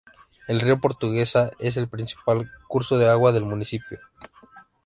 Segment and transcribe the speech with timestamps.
[0.47, 3.99] El río Portuguesa es el principal curso de agua del municipio.